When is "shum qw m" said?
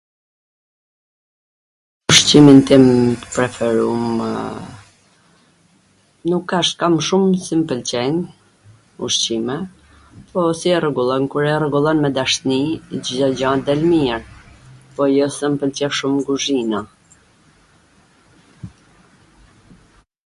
7.07-7.61